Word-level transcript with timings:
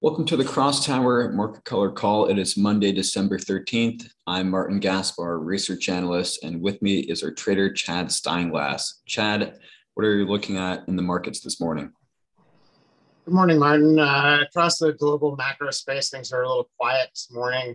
Welcome 0.00 0.26
to 0.26 0.36
the 0.36 0.44
CrossTower 0.44 1.34
Market 1.34 1.64
Color 1.64 1.90
Call. 1.90 2.26
It 2.26 2.38
is 2.38 2.56
Monday, 2.56 2.92
December 2.92 3.36
13th. 3.36 4.08
I'm 4.28 4.48
Martin 4.48 4.78
Gaspar, 4.78 5.40
research 5.40 5.88
analyst, 5.88 6.44
and 6.44 6.62
with 6.62 6.80
me 6.80 7.00
is 7.00 7.24
our 7.24 7.32
trader, 7.32 7.72
Chad 7.72 8.06
Steinglass. 8.06 9.00
Chad, 9.06 9.58
what 9.94 10.06
are 10.06 10.16
you 10.16 10.24
looking 10.24 10.56
at 10.56 10.86
in 10.86 10.94
the 10.94 11.02
markets 11.02 11.40
this 11.40 11.60
morning? 11.60 11.90
Good 13.24 13.34
morning, 13.34 13.58
Martin. 13.58 13.98
Uh, 13.98 14.44
across 14.48 14.78
the 14.78 14.92
global 14.92 15.34
macro 15.34 15.72
space, 15.72 16.10
things 16.10 16.30
are 16.30 16.42
a 16.42 16.48
little 16.48 16.70
quiet 16.78 17.08
this 17.12 17.28
morning. 17.32 17.74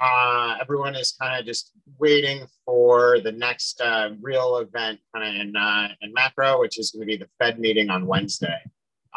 Uh, 0.00 0.58
everyone 0.60 0.94
is 0.94 1.16
kind 1.20 1.40
of 1.40 1.44
just 1.44 1.72
waiting 1.98 2.46
for 2.64 3.18
the 3.18 3.32
next 3.32 3.80
uh, 3.80 4.10
real 4.20 4.58
event 4.58 5.00
kind 5.12 5.28
of 5.28 5.34
in, 5.34 5.56
uh, 5.56 5.88
in 6.02 6.12
macro, 6.12 6.60
which 6.60 6.78
is 6.78 6.92
going 6.92 7.00
to 7.00 7.06
be 7.06 7.16
the 7.16 7.28
Fed 7.40 7.58
meeting 7.58 7.90
on 7.90 8.06
Wednesday. 8.06 8.60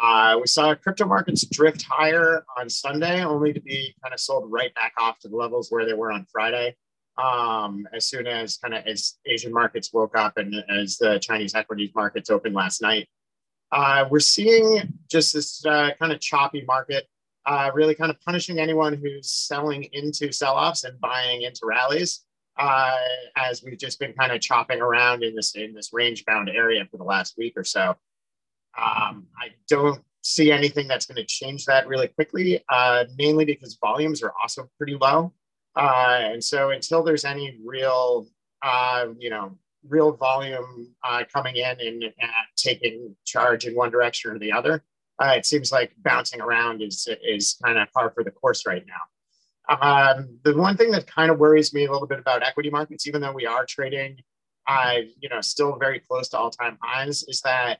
Uh, 0.00 0.38
we 0.40 0.46
saw 0.46 0.74
crypto 0.74 1.06
markets 1.06 1.44
drift 1.46 1.82
higher 1.82 2.44
on 2.58 2.68
Sunday, 2.68 3.24
only 3.24 3.52
to 3.52 3.60
be 3.60 3.94
kind 4.02 4.14
of 4.14 4.20
sold 4.20 4.50
right 4.50 4.74
back 4.74 4.92
off 4.98 5.18
to 5.20 5.28
the 5.28 5.36
levels 5.36 5.70
where 5.70 5.84
they 5.84 5.92
were 5.92 6.10
on 6.10 6.26
Friday. 6.30 6.74
Um, 7.22 7.86
as 7.94 8.06
soon 8.06 8.26
as 8.26 8.56
kind 8.56 8.74
of 8.74 8.86
as 8.86 9.18
Asian 9.26 9.52
markets 9.52 9.92
woke 9.92 10.16
up 10.16 10.38
and 10.38 10.54
as 10.70 10.96
the 10.96 11.18
Chinese 11.18 11.54
equities 11.54 11.90
markets 11.94 12.30
opened 12.30 12.54
last 12.54 12.80
night, 12.80 13.08
uh, 13.70 14.06
we're 14.10 14.20
seeing 14.20 14.80
just 15.10 15.34
this 15.34 15.64
uh, 15.66 15.90
kind 15.98 16.12
of 16.12 16.20
choppy 16.20 16.64
market, 16.66 17.06
uh, 17.46 17.70
really 17.74 17.94
kind 17.94 18.10
of 18.10 18.20
punishing 18.20 18.58
anyone 18.58 18.94
who's 18.94 19.30
selling 19.30 19.84
into 19.92 20.32
sell-offs 20.32 20.84
and 20.84 21.00
buying 21.00 21.42
into 21.42 21.60
rallies. 21.64 22.24
Uh, 22.58 22.94
as 23.34 23.62
we've 23.62 23.78
just 23.78 23.98
been 23.98 24.12
kind 24.12 24.30
of 24.30 24.38
chopping 24.38 24.82
around 24.82 25.22
in 25.22 25.34
this 25.34 25.54
in 25.54 25.72
this 25.72 25.90
range 25.90 26.22
bound 26.26 26.50
area 26.50 26.86
for 26.90 26.98
the 26.98 27.04
last 27.04 27.34
week 27.38 27.54
or 27.56 27.64
so. 27.64 27.96
Um, 28.78 29.26
I 29.38 29.48
don't 29.68 30.02
see 30.22 30.52
anything 30.52 30.88
that's 30.88 31.06
going 31.06 31.16
to 31.16 31.24
change 31.24 31.64
that 31.66 31.86
really 31.88 32.08
quickly, 32.08 32.62
uh, 32.68 33.04
mainly 33.16 33.44
because 33.44 33.76
volumes 33.80 34.22
are 34.22 34.32
also 34.42 34.68
pretty 34.78 34.96
low. 35.00 35.32
Uh, 35.76 36.18
and 36.22 36.42
so 36.42 36.70
until 36.70 37.02
there's 37.02 37.24
any 37.24 37.58
real, 37.64 38.26
uh, 38.62 39.06
you 39.18 39.30
know, 39.30 39.58
real 39.88 40.12
volume 40.12 40.94
uh, 41.02 41.24
coming 41.32 41.56
in 41.56 41.80
and, 41.80 42.04
taking 42.56 43.16
charge 43.24 43.64
in 43.64 43.74
one 43.74 43.90
direction 43.90 44.30
or 44.30 44.38
the 44.38 44.52
other, 44.52 44.84
uh, 45.20 45.34
it 45.36 45.44
seems 45.44 45.72
like 45.72 45.92
bouncing 45.98 46.40
around 46.40 46.80
is 46.80 47.08
is 47.24 47.56
kind 47.64 47.78
of 47.78 47.90
par 47.92 48.12
for 48.14 48.22
the 48.22 48.30
course 48.30 48.64
right 48.66 48.84
now. 48.86 49.02
Um, 49.68 50.38
the 50.44 50.56
one 50.56 50.76
thing 50.76 50.90
that 50.92 51.06
kind 51.06 51.30
of 51.30 51.38
worries 51.38 51.72
me 51.74 51.86
a 51.86 51.92
little 51.92 52.06
bit 52.06 52.18
about 52.18 52.42
equity 52.42 52.70
markets, 52.70 53.06
even 53.06 53.20
though 53.20 53.32
we 53.32 53.46
are 53.46 53.64
trading, 53.64 54.18
uh, 54.68 54.98
you 55.18 55.28
know, 55.28 55.40
still 55.40 55.76
very 55.76 55.98
close 55.98 56.28
to 56.28 56.38
all-time 56.38 56.78
highs, 56.82 57.24
is 57.26 57.40
that 57.40 57.78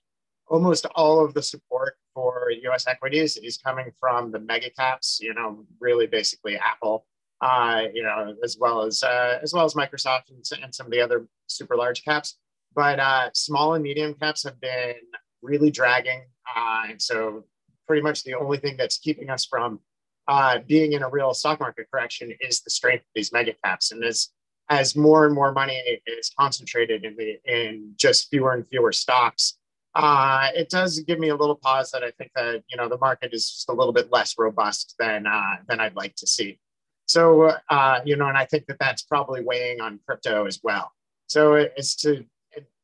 almost 0.52 0.86
all 0.94 1.24
of 1.24 1.32
the 1.34 1.42
support 1.42 1.94
for 2.14 2.52
U.S. 2.64 2.86
equities 2.86 3.36
is 3.38 3.56
coming 3.56 3.90
from 3.98 4.30
the 4.30 4.38
mega 4.38 4.70
caps. 4.70 5.18
You 5.20 5.34
know, 5.34 5.64
really 5.80 6.06
basically 6.06 6.56
Apple. 6.56 7.06
Uh, 7.40 7.86
you 7.92 8.04
know, 8.04 8.36
as 8.44 8.56
well 8.60 8.82
as 8.82 9.02
uh, 9.02 9.38
as 9.42 9.52
well 9.52 9.64
as 9.64 9.74
Microsoft 9.74 10.30
and, 10.30 10.46
and, 10.62 10.72
some 10.72 10.86
of 10.86 10.92
the 10.92 11.00
other 11.00 11.26
super 11.48 11.76
large 11.76 12.04
caps. 12.04 12.38
But 12.72 13.00
uh, 13.00 13.30
small 13.34 13.74
and 13.74 13.82
medium 13.82 14.14
caps 14.14 14.44
have 14.44 14.60
been 14.60 14.94
really 15.42 15.70
dragging, 15.70 16.22
uh, 16.54 16.82
and 16.90 17.02
so 17.02 17.44
pretty 17.88 18.02
much 18.02 18.22
the 18.22 18.34
only 18.34 18.58
thing 18.58 18.76
that's 18.76 18.98
keeping 18.98 19.28
us 19.28 19.44
from 19.44 19.80
uh, 20.28 20.60
being 20.68 20.92
in 20.92 21.02
a 21.02 21.08
real 21.08 21.34
stock 21.34 21.58
market 21.58 21.88
correction 21.92 22.32
is 22.40 22.60
the 22.60 22.70
strength 22.70 23.02
of 23.02 23.10
these 23.16 23.32
mega 23.32 23.54
caps. 23.64 23.90
And 23.90 24.04
as 24.04 24.28
as 24.68 24.94
more 24.94 25.26
and 25.26 25.34
more 25.34 25.52
money 25.52 25.74
is 26.06 26.30
concentrated 26.38 27.04
in 27.04 27.16
the 27.16 27.38
in 27.44 27.94
just 27.96 28.30
fewer 28.30 28.52
and 28.52 28.68
fewer 28.68 28.92
stocks, 28.92 29.58
uh, 29.94 30.48
it 30.54 30.70
does 30.70 31.00
give 31.00 31.18
me 31.18 31.28
a 31.28 31.36
little 31.36 31.54
pause 31.54 31.90
that 31.90 32.02
I 32.02 32.10
think 32.12 32.30
that 32.34 32.62
you 32.68 32.76
know 32.76 32.88
the 32.88 32.98
market 32.98 33.30
is 33.32 33.50
just 33.50 33.68
a 33.68 33.72
little 33.72 33.92
bit 33.92 34.10
less 34.10 34.36
robust 34.38 34.94
than 34.98 35.26
uh, 35.26 35.56
than 35.68 35.80
I'd 35.80 35.96
like 35.96 36.14
to 36.16 36.26
see. 36.26 36.58
So 37.06 37.52
uh, 37.68 38.00
you 38.04 38.16
know, 38.16 38.26
and 38.26 38.38
I 38.38 38.46
think 38.46 38.66
that 38.66 38.78
that's 38.78 39.02
probably 39.02 39.42
weighing 39.42 39.80
on 39.80 40.00
crypto 40.06 40.46
as 40.46 40.60
well. 40.62 40.92
So 41.26 41.54
it's 41.54 41.94
to 41.96 42.24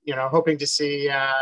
you 0.04 0.14
know 0.14 0.28
hoping 0.28 0.58
to 0.58 0.66
see 0.66 1.08
uh, 1.08 1.32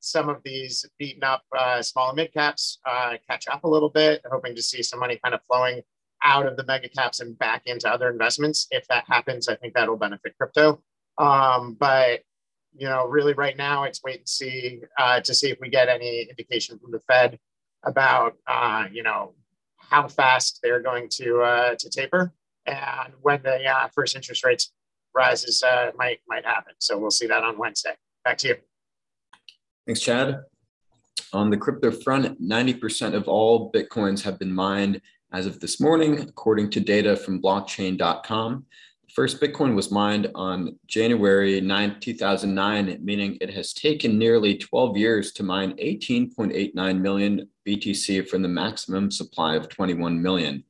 some 0.00 0.28
of 0.28 0.40
these 0.44 0.86
beaten 0.98 1.24
up 1.24 1.42
uh, 1.56 1.82
small 1.82 2.10
and 2.10 2.16
mid 2.16 2.32
caps 2.32 2.78
uh, 2.86 3.14
catch 3.28 3.48
up 3.48 3.64
a 3.64 3.68
little 3.68 3.90
bit. 3.90 4.22
Hoping 4.30 4.54
to 4.54 4.62
see 4.62 4.82
some 4.82 5.00
money 5.00 5.18
kind 5.22 5.34
of 5.34 5.40
flowing 5.48 5.82
out 6.22 6.46
of 6.46 6.56
the 6.56 6.64
mega 6.64 6.88
caps 6.88 7.20
and 7.20 7.38
back 7.38 7.62
into 7.66 7.90
other 7.90 8.08
investments. 8.10 8.68
If 8.70 8.86
that 8.88 9.04
happens, 9.08 9.48
I 9.48 9.56
think 9.56 9.74
that'll 9.74 9.96
benefit 9.96 10.34
crypto. 10.38 10.82
Um, 11.18 11.76
but 11.78 12.20
you 12.78 12.88
know, 12.88 13.06
really 13.06 13.32
right 13.32 13.56
now 13.56 13.84
it's 13.84 14.02
wait 14.02 14.18
and 14.18 14.28
see 14.28 14.80
uh, 14.98 15.20
to 15.20 15.34
see 15.34 15.50
if 15.50 15.58
we 15.60 15.68
get 15.68 15.88
any 15.88 16.22
indication 16.22 16.78
from 16.78 16.92
the 16.92 17.00
Fed 17.00 17.38
about, 17.84 18.34
uh, 18.46 18.86
you 18.92 19.02
know, 19.02 19.34
how 19.76 20.08
fast 20.08 20.60
they're 20.62 20.82
going 20.82 21.08
to 21.08 21.40
uh, 21.40 21.74
to 21.78 21.88
taper 21.88 22.32
and 22.66 23.12
when 23.22 23.42
the 23.42 23.64
uh, 23.64 23.88
first 23.94 24.16
interest 24.16 24.44
rates 24.44 24.72
rises 25.14 25.62
uh, 25.62 25.90
might 25.96 26.20
might 26.28 26.44
happen. 26.44 26.74
So 26.78 26.98
we'll 26.98 27.10
see 27.10 27.26
that 27.26 27.42
on 27.42 27.58
Wednesday. 27.58 27.94
Back 28.24 28.38
to 28.38 28.48
you. 28.48 28.56
Thanks, 29.86 30.00
Chad. 30.00 30.40
On 31.32 31.50
the 31.50 31.56
crypto 31.56 31.90
front, 31.90 32.40
90% 32.40 33.14
of 33.14 33.28
all 33.28 33.72
Bitcoins 33.72 34.22
have 34.22 34.38
been 34.38 34.52
mined 34.52 35.00
as 35.32 35.46
of 35.46 35.60
this 35.60 35.80
morning, 35.80 36.20
according 36.20 36.70
to 36.70 36.80
data 36.80 37.16
from 37.16 37.42
blockchain.com. 37.42 38.64
First 39.14 39.40
Bitcoin 39.40 39.74
was 39.74 39.90
mined 39.90 40.30
on 40.34 40.78
January 40.86 41.60
9, 41.60 42.00
2009, 42.00 42.98
meaning 43.02 43.38
it 43.40 43.50
has 43.50 43.72
taken 43.72 44.18
nearly 44.18 44.58
12 44.58 44.96
years 44.96 45.32
to 45.32 45.42
mine 45.42 45.72
18.89 45.76 47.00
million 47.00 47.48
BTC 47.66 48.28
from 48.28 48.42
the 48.42 48.48
maximum 48.48 49.10
supply 49.10 49.54
of 49.54 49.68
21 49.68 50.20
million. 50.20 50.64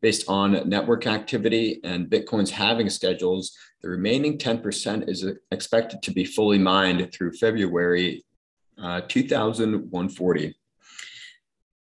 Based 0.00 0.28
on 0.28 0.68
network 0.68 1.06
activity 1.06 1.80
and 1.82 2.08
Bitcoin's 2.08 2.50
halving 2.50 2.90
schedules, 2.90 3.56
the 3.82 3.88
remaining 3.88 4.38
10% 4.38 5.08
is 5.08 5.26
expected 5.50 6.02
to 6.02 6.12
be 6.12 6.24
fully 6.24 6.58
mined 6.58 7.10
through 7.12 7.32
February 7.32 8.24
uh, 8.80 9.00
2140. 9.08 10.54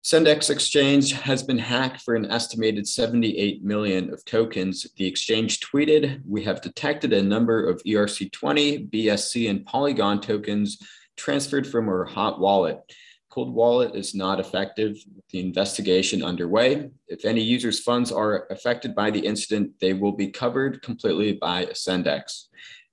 AscendEX 0.07 0.50
Exchange 0.50 1.12
has 1.12 1.44
been 1.44 1.57
hacked 1.57 2.00
for 2.00 2.16
an 2.16 2.31
estimated 2.31 2.88
78 2.88 3.62
million 3.62 4.13
of 4.13 4.23
tokens. 4.23 4.88
The 4.95 5.06
exchange 5.06 5.59
tweeted, 5.59 6.22
We 6.25 6.45
have 6.45 6.62
detected 6.62 7.12
a 7.12 7.22
number 7.22 7.68
of 7.68 7.84
ERC20, 7.84 8.90
BSC, 8.90 9.50
and 9.50 9.66
Polygon 9.66 10.22
tokens 10.22 10.81
transferred 11.18 11.68
from 11.68 11.90
our 11.90 12.06
hot 12.06 12.40
wallet. 12.40 12.79
Cold 13.29 13.53
wallet 13.53 13.95
is 13.95 14.16
not 14.16 14.40
effective. 14.40 14.95
The 15.31 15.41
investigation 15.41 16.24
underway. 16.24 16.89
If 17.09 17.25
any 17.25 17.41
users' 17.41 17.81
funds 17.81 18.09
are 18.09 18.47
affected 18.50 18.95
by 18.95 19.12
the 19.12 19.19
incident, 19.19 19.72
they 19.81 19.91
will 19.91 20.13
be 20.13 20.29
covered 20.29 20.81
completely 20.81 21.34
by 21.34 21.66
AscendEX. 21.66 22.45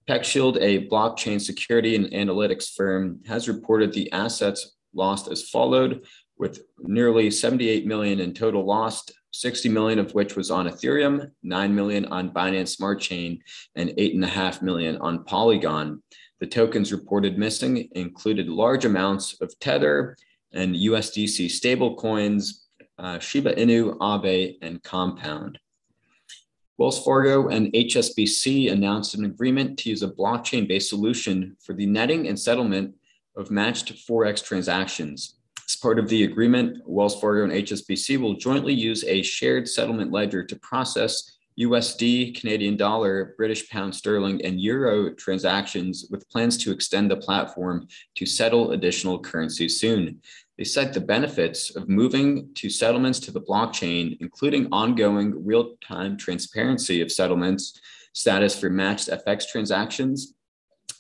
PeckShield, 0.09 0.59
a 0.61 0.89
blockchain 0.89 1.41
security 1.41 1.95
and 1.95 2.07
analytics 2.07 2.75
firm, 2.75 3.21
has 3.29 3.47
reported 3.47 3.93
the 3.93 4.11
assets 4.11 4.73
lost 4.97 5.29
as 5.29 5.49
followed 5.49 6.05
with 6.39 6.65
nearly 6.81 7.31
78 7.31 7.87
million 7.87 8.21
in 8.21 8.35
total 8.35 8.65
lost, 8.65 9.13
60 9.33 9.69
million 9.69 9.99
of 9.99 10.15
which 10.15 10.37
was 10.37 10.51
on 10.51 10.69
Ethereum, 10.69 11.31
9 11.43 11.75
million 11.75 12.05
on 12.07 12.31
Binance 12.31 12.69
Smart 12.69 13.01
Chain, 13.01 13.43
and 13.77 13.91
8.5 13.91 14.63
million 14.63 14.97
on 14.99 15.25
Polygon. 15.25 16.03
The 16.41 16.47
tokens 16.47 16.93
reported 16.93 17.39
missing 17.39 17.89
included 17.93 18.49
large 18.49 18.85
amounts 18.85 19.41
of 19.41 19.59
Tether 19.61 20.17
and 20.53 20.75
USDC 20.75 21.47
stablecoins, 21.47 22.65
uh, 22.99 23.19
Shiba 23.19 23.55
Inu, 23.55 23.97
Aave, 23.99 24.57
and 24.63 24.83
Compound. 24.83 25.59
Wells 26.77 27.05
Fargo 27.05 27.49
and 27.49 27.73
HSBC 27.73 28.73
announced 28.73 29.15
an 29.15 29.25
agreement 29.25 29.79
to 29.79 29.91
use 29.91 30.03
a 30.03 30.09
blockchain 30.09 30.67
based 30.67 30.91
solution 30.91 31.57
for 31.61 31.73
the 31.73 31.87
netting 31.87 32.27
and 32.27 32.39
settlement 32.39 32.95
of 33.37 33.51
matched 33.51 33.93
Forex 34.07 34.45
transactions. 34.45 35.37
As 35.67 35.77
part 35.77 35.99
of 35.99 36.09
the 36.09 36.25
agreement, 36.25 36.79
Wells 36.85 37.19
Fargo 37.21 37.45
and 37.45 37.53
HSBC 37.53 38.19
will 38.19 38.35
jointly 38.35 38.75
use 38.75 39.03
a 39.05 39.23
shared 39.23 39.67
settlement 39.69 40.13
ledger 40.13 40.45
to 40.45 40.57
process 40.57 41.39
USD, 41.59 42.39
Canadian 42.39 42.77
dollar, 42.77 43.35
British 43.37 43.69
pound 43.71 43.95
sterling, 43.95 44.45
and 44.45 44.61
euro 44.61 45.15
transactions 45.15 46.07
with 46.11 46.29
plans 46.29 46.59
to 46.59 46.73
extend 46.73 47.11
the 47.11 47.17
platform 47.17 47.87
to 48.17 48.27
settle 48.27 48.73
additional 48.73 49.21
currencies 49.21 49.81
soon. 49.81 50.21
They 50.59 50.65
cite 50.65 50.93
the 50.93 51.01
benefits 51.01 51.75
of 51.75 51.89
moving 51.89 52.53
to 52.55 52.69
settlements 52.69 53.21
to 53.21 53.31
the 53.31 53.41
blockchain, 53.41 54.19
including 54.21 54.69
ongoing 54.71 55.45
real 55.47 55.77
time 55.87 56.17
transparency 56.17 57.01
of 57.01 57.11
settlements, 57.11 57.81
status 58.13 58.59
for 58.59 58.69
matched 58.69 59.09
FX 59.09 59.49
transactions, 59.49 60.35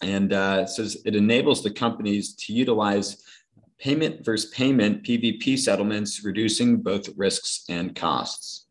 and 0.02 0.32
uh, 0.32 0.67
says 0.67 0.99
it 1.05 1.14
enables 1.17 1.62
the 1.62 1.70
companies 1.70 2.34
to 2.34 2.52
utilize 2.52 3.22
payment 3.80 4.24
versus 4.24 4.50
payment 4.50 5.02
PVP 5.02 5.58
settlements, 5.58 6.24
reducing 6.24 6.78
both 6.78 7.08
risks 7.16 7.64
and 7.68 7.94
costs. 7.94 8.64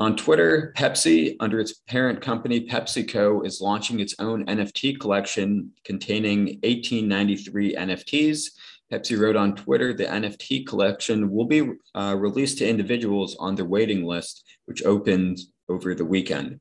On 0.00 0.14
Twitter, 0.16 0.72
Pepsi, 0.76 1.34
under 1.40 1.58
its 1.58 1.74
parent 1.88 2.20
company 2.20 2.68
PepsiCo, 2.68 3.44
is 3.44 3.60
launching 3.60 3.98
its 3.98 4.14
own 4.20 4.46
NFT 4.46 5.00
collection 5.00 5.72
containing 5.84 6.60
1893 6.62 7.74
NFTs. 7.74 8.50
Pepsi 8.92 9.18
wrote 9.18 9.34
on 9.34 9.56
Twitter 9.56 9.92
the 9.92 10.04
NFT 10.04 10.64
collection 10.66 11.30
will 11.30 11.46
be 11.46 11.72
uh, 11.96 12.14
released 12.16 12.58
to 12.58 12.68
individuals 12.68 13.36
on 13.40 13.56
their 13.56 13.64
waiting 13.64 14.04
list, 14.04 14.44
which 14.66 14.84
opens 14.84 15.52
over 15.68 15.94
the 15.96 16.04
weekend. 16.04 16.60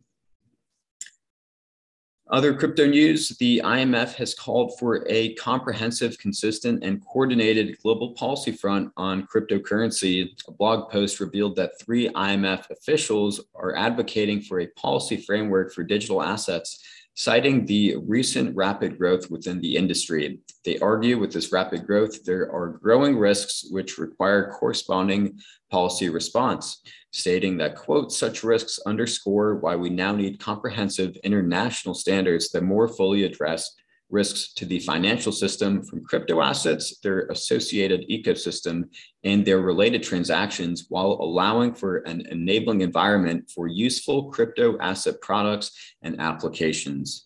Other 2.30 2.54
crypto 2.54 2.86
news 2.86 3.30
the 3.38 3.62
IMF 3.64 4.16
has 4.16 4.34
called 4.34 4.78
for 4.78 5.08
a 5.08 5.34
comprehensive, 5.36 6.18
consistent, 6.18 6.84
and 6.84 7.02
coordinated 7.06 7.78
global 7.82 8.12
policy 8.16 8.52
front 8.52 8.92
on 8.98 9.26
cryptocurrency. 9.28 10.30
A 10.46 10.52
blog 10.52 10.92
post 10.92 11.22
revealed 11.22 11.56
that 11.56 11.80
three 11.80 12.10
IMF 12.10 12.70
officials 12.70 13.40
are 13.56 13.78
advocating 13.78 14.42
for 14.42 14.60
a 14.60 14.68
policy 14.68 15.16
framework 15.16 15.74
for 15.74 15.84
digital 15.84 16.22
assets 16.22 16.84
Citing 17.20 17.66
the 17.66 17.96
recent 18.06 18.56
rapid 18.56 19.00
growth 19.00 19.32
within 19.32 19.60
the 19.60 19.76
industry, 19.76 20.40
they 20.64 20.78
argue 20.78 21.18
with 21.18 21.34
this 21.34 21.52
rapid 21.52 21.88
growth, 21.88 22.24
there 22.26 22.44
are 22.54 22.78
growing 22.80 23.18
risks 23.18 23.66
which 23.72 23.98
require 23.98 24.52
corresponding 24.52 25.40
policy 25.72 26.10
response, 26.10 26.80
stating 27.10 27.58
that, 27.58 27.76
quote, 27.76 28.12
such 28.12 28.44
risks 28.44 28.80
underscore 28.86 29.56
why 29.56 29.76
we 29.76 29.90
now 29.90 30.16
need 30.16 30.40
comprehensive 30.40 31.16
international 31.24 31.96
standards 31.96 32.52
that 32.52 32.62
more 32.62 32.88
fully 32.88 33.24
address 33.24 33.74
risks 34.10 34.54
to 34.54 34.66
the 34.66 34.80
financial 34.80 35.32
system 35.32 35.84
from 35.84 36.04
crypto 36.04 36.42
assets, 36.42 37.00
their 37.00 37.28
associated 37.28 38.08
ecosystem, 38.10 38.84
and 39.24 39.46
their 39.46 39.60
related 39.60 40.02
transactions 40.02 40.86
while 40.90 41.18
allowing 41.22 41.74
for 41.74 41.98
an 42.00 42.26
enabling 42.32 42.82
environment 42.82 43.50
for 43.54 43.68
useful 43.68 44.32
crypto 44.32 44.78
asset 44.80 45.16
products 45.22 45.72
and 46.02 46.20
applications. 46.20 47.26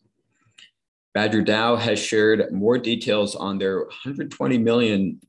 Badger 1.13 1.43
DAO 1.43 1.77
has 1.77 1.99
shared 1.99 2.51
more 2.51 2.77
details 2.77 3.35
on 3.35 3.57
their 3.57 3.85
$120 4.05 4.61
million 4.61 5.19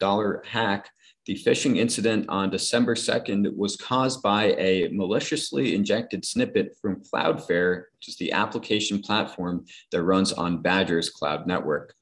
hack 0.44 0.88
the 1.26 1.34
phishing 1.34 1.76
incident 1.76 2.26
on 2.28 2.50
December 2.50 2.94
2nd 2.94 3.56
was 3.56 3.76
caused 3.76 4.22
by 4.22 4.54
a 4.58 4.88
maliciously 4.88 5.74
injected 5.74 6.24
snippet 6.24 6.76
from 6.80 7.02
Cloudflare, 7.02 7.84
which 7.96 8.08
is 8.08 8.16
the 8.16 8.32
application 8.32 9.00
platform 9.00 9.64
that 9.92 10.02
runs 10.02 10.32
on 10.32 10.62
Badger's 10.62 11.10
cloud 11.10 11.46
network. 11.46 11.94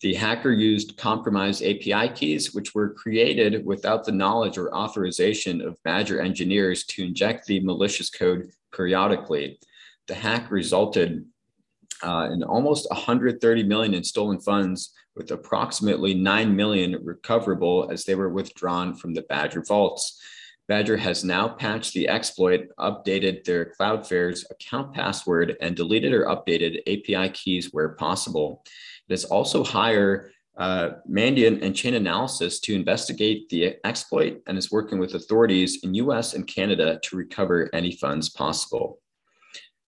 The 0.00 0.14
hacker 0.14 0.50
used 0.50 0.96
compromised 0.96 1.62
API 1.62 2.12
keys, 2.12 2.54
which 2.54 2.74
were 2.74 2.94
created 2.94 3.64
without 3.64 4.04
the 4.04 4.12
knowledge 4.12 4.58
or 4.58 4.74
authorization 4.74 5.62
of 5.62 5.82
Badger 5.84 6.20
engineers 6.20 6.84
to 6.86 7.04
inject 7.04 7.46
the 7.46 7.60
malicious 7.60 8.10
code 8.10 8.50
periodically. 8.74 9.58
The 10.08 10.14
hack 10.14 10.50
resulted 10.50 11.24
uh, 12.02 12.28
in 12.32 12.42
almost 12.42 12.88
130 12.90 13.62
million 13.64 13.94
in 13.94 14.04
stolen 14.04 14.40
funds 14.40 14.92
with 15.14 15.30
approximately 15.30 16.14
9 16.14 16.54
million 16.54 16.98
recoverable 17.02 17.88
as 17.90 18.04
they 18.04 18.14
were 18.14 18.28
withdrawn 18.28 18.94
from 18.94 19.14
the 19.14 19.22
Badger 19.22 19.62
vaults. 19.66 20.20
Badger 20.68 20.96
has 20.96 21.24
now 21.24 21.48
patched 21.48 21.94
the 21.94 22.08
exploit, 22.08 22.68
updated 22.78 23.44
their 23.44 23.72
Cloudflare's 23.78 24.44
account 24.50 24.94
password, 24.94 25.56
and 25.60 25.76
deleted 25.76 26.12
or 26.12 26.24
updated 26.24 26.80
API 26.88 27.30
keys 27.30 27.72
where 27.72 27.90
possible. 27.90 28.64
It 29.08 29.12
has 29.12 29.24
also 29.24 29.62
hired 29.62 30.32
uh, 30.56 30.90
Mandiant 31.08 31.62
and 31.62 31.74
Chainalysis 31.74 32.60
to 32.62 32.74
investigate 32.74 33.48
the 33.48 33.76
exploit 33.84 34.42
and 34.46 34.58
is 34.58 34.72
working 34.72 34.98
with 34.98 35.14
authorities 35.14 35.84
in 35.84 35.94
US 35.94 36.34
and 36.34 36.46
Canada 36.46 36.98
to 37.04 37.16
recover 37.16 37.70
any 37.72 37.92
funds 37.92 38.30
possible. 38.30 38.98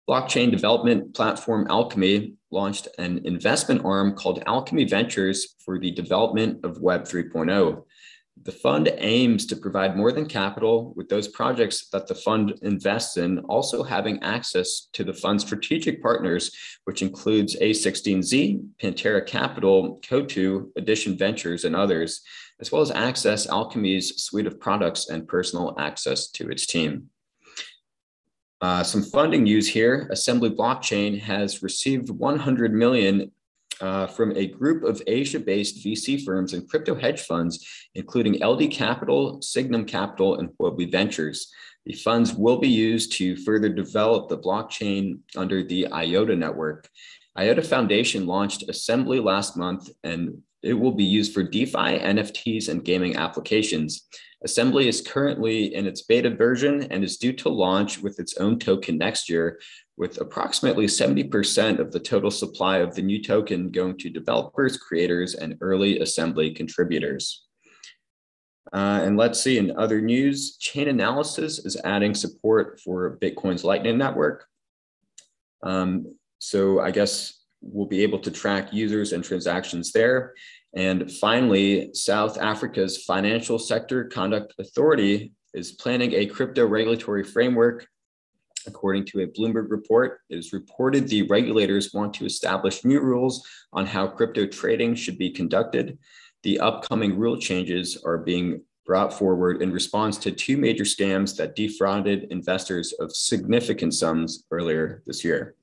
Blockchain 0.08 0.50
development 0.50 1.14
platform 1.14 1.66
Alchemy 1.70 2.34
launched 2.50 2.88
an 2.98 3.22
investment 3.24 3.84
arm 3.84 4.14
called 4.14 4.42
Alchemy 4.46 4.84
Ventures 4.84 5.54
for 5.64 5.78
the 5.78 5.90
development 5.92 6.62
of 6.62 6.78
Web 6.78 7.04
3.0. 7.04 7.82
The 8.42 8.52
fund 8.52 8.92
aims 8.98 9.46
to 9.46 9.56
provide 9.56 9.96
more 9.96 10.12
than 10.12 10.26
capital 10.26 10.92
with 10.94 11.08
those 11.08 11.28
projects 11.28 11.88
that 11.90 12.06
the 12.06 12.14
fund 12.14 12.52
invests 12.60 13.16
in, 13.16 13.38
also 13.40 13.82
having 13.82 14.22
access 14.22 14.88
to 14.92 15.04
the 15.04 15.14
fund's 15.14 15.44
strategic 15.44 16.02
partners, 16.02 16.50
which 16.84 17.00
includes 17.00 17.56
A16Z, 17.56 18.62
Pantera 18.82 19.24
Capital, 19.24 20.00
Coatue, 20.06 20.70
Addition 20.76 21.16
Ventures, 21.16 21.64
and 21.64 21.74
others, 21.74 22.20
as 22.60 22.70
well 22.70 22.82
as 22.82 22.90
access 22.90 23.48
Alchemy's 23.48 24.22
suite 24.22 24.46
of 24.46 24.60
products 24.60 25.08
and 25.08 25.26
personal 25.26 25.74
access 25.78 26.28
to 26.32 26.50
its 26.50 26.66
team. 26.66 27.08
Uh, 28.64 28.82
some 28.82 29.02
funding 29.02 29.43
news 29.43 29.69
here. 29.69 30.08
Assembly 30.11 30.49
Blockchain 30.49 31.20
has 31.20 31.62
received 31.62 32.08
100 32.08 32.72
million 32.72 33.31
uh, 33.82 34.06
from 34.06 34.34
a 34.34 34.46
group 34.46 34.84
of 34.84 35.02
Asia-based 35.06 35.84
VC 35.84 36.25
firms 36.25 36.55
and 36.55 36.66
crypto 36.66 36.94
hedge 36.94 37.20
funds, 37.20 37.62
including 37.94 38.43
LD 38.43 38.70
Capital, 38.70 39.43
Signum 39.43 39.84
Capital, 39.84 40.38
and 40.38 40.49
Huobi 40.56 40.90
Ventures. 40.90 41.52
The 41.84 41.93
funds 41.93 42.32
will 42.32 42.56
be 42.56 42.70
used 42.70 43.12
to 43.19 43.37
further 43.37 43.69
develop 43.69 44.31
the 44.31 44.38
blockchain 44.38 45.19
under 45.37 45.62
the 45.62 45.93
IOTA 45.93 46.34
network. 46.34 46.88
IOTA 47.37 47.61
Foundation 47.61 48.26
launched 48.26 48.70
Assembly 48.70 49.20
last 49.20 49.58
month, 49.58 49.90
and 50.05 50.38
it 50.64 50.75
will 50.75 50.93
be 50.93 51.05
used 51.05 51.32
for 51.32 51.43
DeFi, 51.43 51.99
NFTs, 51.99 52.69
and 52.69 52.84
gaming 52.84 53.16
applications. 53.16 54.08
Assembly 54.44 54.88
is 54.88 55.00
currently 55.00 55.75
in 55.75 55.87
its 55.87 56.02
beta 56.02 56.31
version 56.31 56.82
and 56.90 57.05
is 57.05 57.16
due 57.16 57.32
to 57.32 57.49
launch 57.49 58.02
with 58.02 58.19
its 58.19 58.37
own 58.38 58.58
token 58.58 58.99
next 58.99 59.28
year, 59.28 59.61
with 59.96 60.20
approximately 60.20 60.87
70% 60.87 61.78
of 61.78 61.93
the 61.93 62.00
total 62.00 62.31
supply 62.31 62.78
of 62.78 62.94
the 62.94 63.02
new 63.02 63.22
token 63.22 63.70
going 63.70 63.96
to 63.99 64.11
developers, 64.11 64.76
creators, 64.76 65.34
and 65.34 65.56
early 65.61 66.00
assembly 66.00 66.50
contributors. 66.50 67.46
Uh, 68.72 69.02
and 69.05 69.16
let's 69.16 69.40
see, 69.40 69.58
in 69.58 69.76
other 69.76 70.00
news, 70.00 70.58
Chainalysis 70.58 71.64
is 71.64 71.81
adding 71.84 72.14
support 72.14 72.81
for 72.81 73.19
Bitcoin's 73.19 73.62
Lightning 73.62 73.99
Network. 73.99 74.46
Um, 75.62 76.16
so 76.38 76.81
I 76.81 76.90
guess 76.90 77.44
we'll 77.64 77.87
be 77.87 78.02
able 78.02 78.19
to 78.20 78.31
track 78.31 78.72
users 78.72 79.12
and 79.12 79.25
transactions 79.25 79.93
there. 79.93 80.34
And 80.76 81.11
finally, 81.11 81.90
South 81.94 82.38
Africa's 82.38 83.05
Financial 83.05 83.58
Sector 83.58 84.05
Conduct 84.06 84.55
Authority 84.58 85.32
is 85.55 85.72
planning 85.72 86.12
a 86.14 86.26
crypto 86.26 86.66
regulatory 86.66 87.25
framework. 87.25 87.87
According 88.66 89.05
to 89.06 89.20
a 89.20 89.26
Bloomberg 89.26 89.70
report, 89.70 90.20
it 90.31 90.38
is 90.38 90.52
reported 90.52 91.06
the 91.06 91.22
regulators 91.22 91.93
want 91.93 92.14
to 92.14 92.25
establish 92.25 92.84
new 92.84 93.00
rules 93.00 93.46
on 93.72 93.87
how 93.87 94.06
crypto 94.06 94.46
trading 94.46 94.94
should 94.94 95.19
be 95.19 95.31
conducted. 95.31 95.99
The 96.43 96.58
upcoming 96.61 97.16
rule 97.16 97.38
changes 97.38 98.02
are 98.05 98.19
being 98.19 98.62
brought 98.87 99.14
forward 99.14 99.62
in 99.62 99.72
response 99.72 100.19
to 100.19 100.31
two 100.31 100.56
major 100.56 100.84
scams 100.84 101.37
that 101.37 101.56
defrauded 101.56 102.26
investors 102.30 102.92
of 103.00 103.14
significant 103.14 103.94
sums 103.94 104.44
earlier 104.50 105.02
this 105.06 105.25
year. 105.25 105.56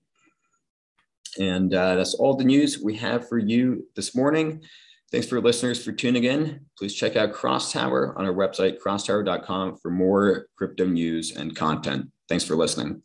And 1.39 1.73
uh, 1.73 1.95
that's 1.95 2.13
all 2.13 2.35
the 2.35 2.43
news 2.43 2.79
we 2.79 2.95
have 2.97 3.27
for 3.27 3.38
you 3.38 3.88
this 3.95 4.15
morning. 4.15 4.61
Thanks 5.11 5.27
for 5.27 5.41
listeners 5.41 5.83
for 5.83 5.91
tuning 5.91 6.23
in. 6.23 6.65
Please 6.77 6.93
check 6.93 7.15
out 7.15 7.33
CrossTower 7.33 8.17
on 8.17 8.25
our 8.25 8.33
website, 8.33 8.79
crosstower.com, 8.79 9.77
for 9.77 9.91
more 9.91 10.47
crypto 10.57 10.85
news 10.85 11.35
and 11.35 11.55
content. 11.55 12.09
Thanks 12.29 12.45
for 12.45 12.55
listening. 12.55 13.01